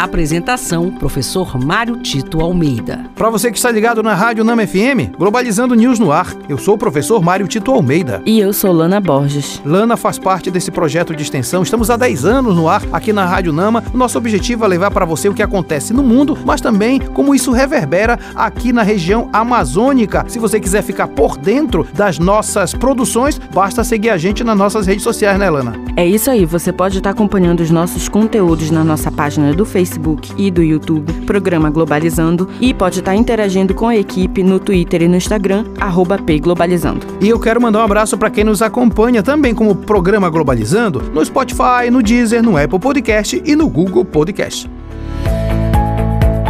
Apresentação: 0.00 0.90
Professor 0.90 1.62
Mário 1.62 1.98
Tito 1.98 2.40
Almeida. 2.40 3.04
Para 3.14 3.28
você 3.28 3.50
que 3.50 3.58
está 3.58 3.70
ligado 3.70 4.02
na 4.02 4.14
Rádio 4.14 4.42
Nama 4.42 4.66
FM, 4.66 5.14
Globalizando 5.18 5.74
News 5.74 5.98
no 5.98 6.10
ar. 6.10 6.34
Eu 6.48 6.56
sou 6.56 6.76
o 6.76 6.78
professor 6.78 7.22
Mário 7.22 7.46
Tito 7.46 7.70
Almeida. 7.70 8.22
E 8.24 8.40
eu 8.40 8.50
sou 8.54 8.72
Lana 8.72 8.98
Borges. 8.98 9.60
Lana 9.62 9.98
faz 9.98 10.18
parte 10.18 10.50
desse 10.50 10.70
projeto 10.70 11.14
de 11.14 11.22
extensão. 11.22 11.62
Estamos 11.62 11.90
há 11.90 11.98
10 11.98 12.24
anos 12.24 12.56
no 12.56 12.66
ar 12.66 12.82
aqui 12.90 13.12
na 13.12 13.26
Rádio 13.26 13.52
Nama. 13.52 13.84
O 13.92 13.96
nosso 13.98 14.16
objetivo 14.16 14.64
é 14.64 14.68
levar 14.68 14.90
para 14.90 15.04
você 15.04 15.28
o 15.28 15.34
que 15.34 15.42
acontece 15.42 15.92
no 15.92 16.02
mundo, 16.02 16.38
mas 16.46 16.62
também 16.62 16.98
como 16.98 17.34
isso 17.34 17.52
reverbera 17.52 18.18
aqui 18.34 18.72
na 18.72 18.82
região 18.82 19.28
amazônica. 19.34 20.24
Se 20.28 20.38
você 20.38 20.58
quiser 20.58 20.82
ficar 20.82 21.08
por 21.08 21.36
dentro 21.36 21.86
das 21.92 22.18
nossas 22.18 22.72
produções, 22.72 23.38
basta 23.52 23.84
seguir 23.84 24.08
a 24.08 24.16
gente 24.16 24.42
nas 24.42 24.56
nossas 24.56 24.86
redes 24.86 25.02
sociais, 25.02 25.38
né, 25.38 25.50
Lana? 25.50 25.74
É 25.94 26.06
isso 26.06 26.30
aí, 26.30 26.46
você 26.46 26.72
pode 26.72 26.96
estar 26.96 27.10
acompanhando 27.10 27.60
os 27.60 27.70
nossos 27.70 28.08
conteúdos 28.08 28.70
na 28.70 28.82
nossa 28.82 29.12
página 29.12 29.52
do 29.52 29.66
Facebook 29.66 29.89
Facebook 29.90 30.32
e 30.36 30.50
do 30.50 30.62
YouTube, 30.62 31.12
programa 31.26 31.68
Globalizando, 31.68 32.48
e 32.60 32.72
pode 32.72 33.00
estar 33.00 33.14
interagindo 33.16 33.74
com 33.74 33.88
a 33.88 33.96
equipe 33.96 34.42
no 34.42 34.60
Twitter 34.60 35.02
e 35.02 35.08
no 35.08 35.16
Instagram, 35.16 35.64
arroba 35.80 36.18
Globalizando. 36.40 37.06
E 37.20 37.28
eu 37.28 37.40
quero 37.40 37.60
mandar 37.60 37.80
um 37.80 37.84
abraço 37.84 38.16
para 38.16 38.30
quem 38.30 38.44
nos 38.44 38.62
acompanha 38.62 39.22
também 39.22 39.54
como 39.54 39.74
programa 39.74 40.30
Globalizando 40.30 41.02
no 41.12 41.24
Spotify, 41.24 41.90
no 41.90 42.02
Deezer, 42.02 42.42
no 42.42 42.56
Apple 42.56 42.78
Podcast 42.78 43.42
e 43.44 43.56
no 43.56 43.68
Google 43.68 44.04
Podcast. 44.04 44.70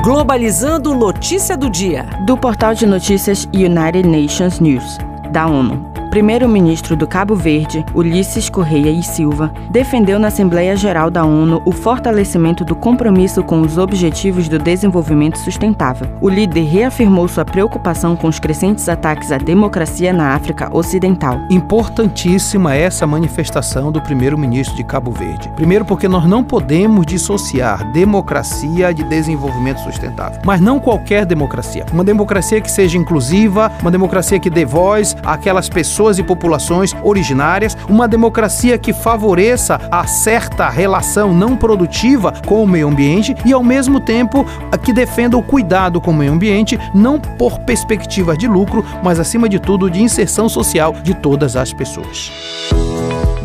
Globalizando 0.02 0.94
notícia 0.94 1.56
do 1.56 1.70
dia. 1.70 2.08
Do 2.26 2.36
portal 2.36 2.74
de 2.74 2.86
notícias 2.86 3.48
United 3.54 4.06
Nations 4.06 4.58
News, 4.58 4.98
da 5.32 5.46
ONU 5.46 5.89
primeiro-ministro 6.10 6.96
do 6.96 7.06
Cabo 7.06 7.36
Verde, 7.36 7.86
Ulisses 7.94 8.50
Correia 8.50 8.90
e 8.90 9.00
Silva, 9.00 9.52
defendeu 9.70 10.18
na 10.18 10.26
Assembleia 10.26 10.74
Geral 10.74 11.08
da 11.08 11.24
ONU 11.24 11.62
o 11.64 11.70
fortalecimento 11.70 12.64
do 12.64 12.74
compromisso 12.74 13.44
com 13.44 13.60
os 13.60 13.78
Objetivos 13.78 14.48
do 14.48 14.58
Desenvolvimento 14.58 15.38
Sustentável. 15.38 16.08
O 16.20 16.28
líder 16.28 16.64
reafirmou 16.64 17.28
sua 17.28 17.44
preocupação 17.44 18.16
com 18.16 18.26
os 18.26 18.40
crescentes 18.40 18.88
ataques 18.88 19.30
à 19.30 19.38
democracia 19.38 20.12
na 20.12 20.34
África 20.34 20.68
Ocidental. 20.76 21.38
Importantíssima 21.48 22.74
essa 22.74 23.06
manifestação 23.06 23.92
do 23.92 24.02
primeiro-ministro 24.02 24.74
de 24.74 24.82
Cabo 24.82 25.12
Verde. 25.12 25.48
Primeiro, 25.54 25.84
porque 25.84 26.08
nós 26.08 26.26
não 26.26 26.42
podemos 26.42 27.06
dissociar 27.06 27.92
democracia 27.92 28.92
de 28.92 29.04
desenvolvimento 29.04 29.78
sustentável. 29.78 30.40
Mas 30.44 30.60
não 30.60 30.80
qualquer 30.80 31.24
democracia. 31.24 31.86
Uma 31.92 32.02
democracia 32.02 32.60
que 32.60 32.70
seja 32.70 32.98
inclusiva, 32.98 33.70
uma 33.80 33.92
democracia 33.92 34.40
que 34.40 34.50
dê 34.50 34.64
voz 34.64 35.16
àquelas 35.24 35.68
pessoas 35.68 35.99
pessoas 36.00 36.18
e 36.18 36.22
populações 36.22 36.96
originárias, 37.02 37.76
uma 37.86 38.08
democracia 38.08 38.78
que 38.78 38.90
favoreça 38.90 39.78
a 39.90 40.06
certa 40.06 40.66
relação 40.70 41.34
não 41.34 41.54
produtiva 41.54 42.32
com 42.46 42.62
o 42.62 42.66
meio 42.66 42.88
ambiente 42.88 43.34
e, 43.44 43.52
ao 43.52 43.62
mesmo 43.62 44.00
tempo, 44.00 44.46
que 44.82 44.94
defenda 44.94 45.36
o 45.36 45.42
cuidado 45.42 46.00
com 46.00 46.10
o 46.10 46.14
meio 46.14 46.32
ambiente, 46.32 46.78
não 46.94 47.20
por 47.20 47.58
perspectiva 47.60 48.34
de 48.34 48.48
lucro, 48.48 48.82
mas, 49.02 49.20
acima 49.20 49.46
de 49.46 49.58
tudo, 49.58 49.90
de 49.90 50.02
inserção 50.02 50.48
social 50.48 50.94
de 51.02 51.12
todas 51.12 51.54
as 51.54 51.70
pessoas. 51.70 52.32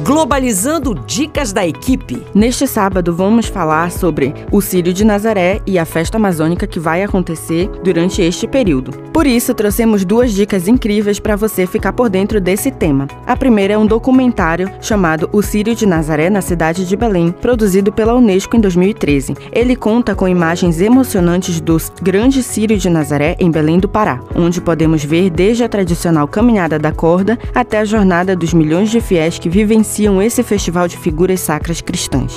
Globalizando 0.05 0.93
Dicas 0.93 1.51
da 1.51 1.65
Equipe. 1.65 2.23
Neste 2.31 2.67
sábado 2.67 3.11
vamos 3.11 3.47
falar 3.47 3.89
sobre 3.89 4.35
o 4.51 4.61
Círio 4.61 4.93
de 4.93 5.03
Nazaré 5.03 5.61
e 5.65 5.79
a 5.79 5.83
festa 5.83 6.17
amazônica 6.17 6.67
que 6.67 6.79
vai 6.79 7.01
acontecer 7.01 7.67
durante 7.83 8.21
este 8.21 8.47
período. 8.47 8.91
Por 9.11 9.25
isso, 9.25 9.55
trouxemos 9.55 10.05
duas 10.05 10.31
dicas 10.31 10.67
incríveis 10.67 11.19
para 11.19 11.35
você 11.35 11.65
ficar 11.65 11.91
por 11.91 12.07
dentro 12.07 12.39
desse 12.39 12.69
tema. 12.69 13.07
A 13.25 13.35
primeira 13.35 13.73
é 13.73 13.77
um 13.79 13.87
documentário 13.87 14.69
chamado 14.79 15.27
O 15.33 15.41
Círio 15.41 15.73
de 15.73 15.87
Nazaré 15.87 16.29
na 16.29 16.41
cidade 16.41 16.85
de 16.85 16.95
Belém, 16.95 17.31
produzido 17.31 17.91
pela 17.91 18.13
Unesco 18.13 18.55
em 18.55 18.61
2013. 18.61 19.33
Ele 19.51 19.75
conta 19.75 20.13
com 20.13 20.27
imagens 20.27 20.81
emocionantes 20.81 21.59
do 21.59 21.77
Grande 22.03 22.43
Círio 22.43 22.77
de 22.77 22.91
Nazaré 22.91 23.35
em 23.39 23.49
Belém 23.49 23.79
do 23.79 23.89
Pará, 23.89 24.19
onde 24.35 24.61
podemos 24.61 25.03
ver 25.03 25.31
desde 25.31 25.63
a 25.63 25.69
tradicional 25.69 26.27
caminhada 26.27 26.77
da 26.77 26.91
corda 26.91 27.39
até 27.55 27.79
a 27.79 27.85
jornada 27.85 28.35
dos 28.35 28.53
milhões 28.53 28.91
de 28.91 29.01
fiéis 29.01 29.39
que 29.39 29.49
vivenciam 29.49 29.94
iniciam 29.95 30.21
esse 30.21 30.43
festival 30.43 30.89
de 30.89 30.97
figuras 30.97 31.39
sacras 31.39 31.79
cristãs. 31.79 32.33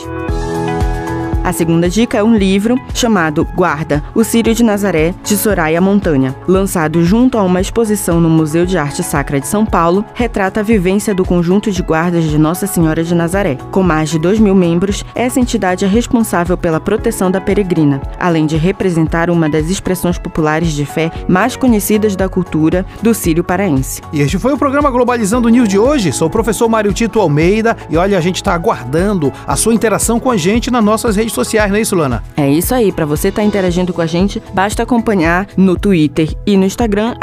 A 1.48 1.52
segunda 1.54 1.88
dica 1.88 2.18
é 2.18 2.22
um 2.22 2.36
livro 2.36 2.78
chamado 2.92 3.42
Guarda, 3.54 4.04
o 4.14 4.22
Sírio 4.22 4.54
de 4.54 4.62
Nazaré, 4.62 5.14
de 5.24 5.34
Soraya 5.34 5.80
Montanha. 5.80 6.36
Lançado 6.46 7.02
junto 7.02 7.38
a 7.38 7.42
uma 7.42 7.58
exposição 7.58 8.20
no 8.20 8.28
Museu 8.28 8.66
de 8.66 8.76
Arte 8.76 9.02
Sacra 9.02 9.40
de 9.40 9.48
São 9.48 9.64
Paulo, 9.64 10.04
retrata 10.12 10.60
a 10.60 10.62
vivência 10.62 11.14
do 11.14 11.24
conjunto 11.24 11.70
de 11.70 11.80
guardas 11.80 12.24
de 12.24 12.36
Nossa 12.36 12.66
Senhora 12.66 13.02
de 13.02 13.14
Nazaré. 13.14 13.56
Com 13.72 13.82
mais 13.82 14.10
de 14.10 14.18
2 14.18 14.38
mil 14.40 14.54
membros, 14.54 15.02
essa 15.14 15.40
entidade 15.40 15.86
é 15.86 15.88
responsável 15.88 16.54
pela 16.54 16.78
proteção 16.78 17.30
da 17.30 17.40
peregrina, 17.40 18.02
além 18.20 18.44
de 18.44 18.58
representar 18.58 19.30
uma 19.30 19.48
das 19.48 19.70
expressões 19.70 20.18
populares 20.18 20.72
de 20.72 20.84
fé 20.84 21.10
mais 21.26 21.56
conhecidas 21.56 22.14
da 22.14 22.28
cultura 22.28 22.84
do 23.00 23.14
Sírio 23.14 23.42
paraense. 23.42 24.02
E 24.12 24.20
este 24.20 24.38
foi 24.38 24.52
o 24.52 24.58
programa 24.58 24.90
Globalizando 24.90 25.48
News 25.48 25.70
de 25.70 25.78
hoje. 25.78 26.12
Sou 26.12 26.28
o 26.28 26.30
professor 26.30 26.68
Mário 26.68 26.92
Tito 26.92 27.18
Almeida 27.18 27.74
e 27.88 27.96
olha, 27.96 28.18
a 28.18 28.20
gente 28.20 28.36
está 28.36 28.52
aguardando 28.52 29.32
a 29.46 29.56
sua 29.56 29.72
interação 29.72 30.20
com 30.20 30.30
a 30.30 30.36
gente 30.36 30.70
nas 30.70 30.84
nossas 30.84 31.16
redes 31.16 31.37
sociais, 31.38 31.70
não 31.70 31.78
é 31.78 31.80
isso, 31.80 31.94
Lana? 31.94 32.22
É 32.36 32.50
isso 32.50 32.74
aí. 32.74 32.90
Para 32.90 33.06
você 33.06 33.28
estar 33.28 33.42
tá 33.42 33.46
interagindo 33.46 33.92
com 33.92 34.00
a 34.00 34.06
gente, 34.06 34.42
basta 34.52 34.82
acompanhar 34.82 35.46
no 35.56 35.76
Twitter 35.76 36.34
e 36.44 36.56
no 36.56 36.64
Instagram, 36.64 37.14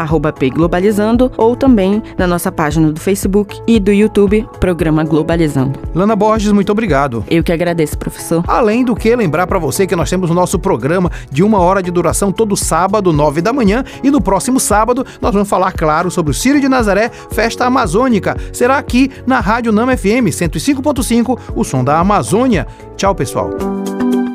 Globalizando, 0.53 1.31
ou 1.35 1.55
também 1.55 2.01
na 2.17 2.25
nossa 2.25 2.51
página 2.51 2.91
do 2.91 2.99
Facebook 2.99 3.59
e 3.67 3.79
do 3.79 3.91
YouTube, 3.91 4.47
Programa 4.59 5.03
Globalizando. 5.03 5.77
Lana 5.93 6.15
Borges, 6.15 6.51
muito 6.51 6.71
obrigado. 6.71 7.25
Eu 7.29 7.43
que 7.43 7.51
agradeço, 7.51 7.97
professor. 7.97 8.43
Além 8.47 8.85
do 8.85 8.95
que, 8.95 9.13
lembrar 9.15 9.47
para 9.47 9.59
você 9.59 9.85
que 9.85 9.95
nós 9.95 10.09
temos 10.09 10.29
o 10.29 10.33
nosso 10.33 10.57
programa 10.57 11.11
de 11.29 11.43
uma 11.43 11.59
hora 11.59 11.83
de 11.83 11.91
duração 11.91 12.31
todo 12.31 12.55
sábado, 12.55 13.11
nove 13.11 13.41
da 13.41 13.51
manhã, 13.51 13.83
e 14.03 14.09
no 14.09 14.21
próximo 14.21 14.59
sábado 14.59 15.05
nós 15.21 15.33
vamos 15.33 15.49
falar, 15.49 15.73
claro, 15.73 16.09
sobre 16.09 16.31
o 16.31 16.33
Círio 16.33 16.61
de 16.61 16.69
Nazaré, 16.69 17.09
Festa 17.31 17.65
Amazônica. 17.65 18.37
Será 18.53 18.77
aqui 18.77 19.11
na 19.27 19.41
Rádio 19.41 19.73
Nama 19.73 19.97
FM 19.97 20.29
105.5, 20.31 21.37
o 21.53 21.63
som 21.63 21.83
da 21.83 21.99
Amazônia. 21.99 22.65
Tchau, 22.95 23.13
pessoal. 23.13 23.84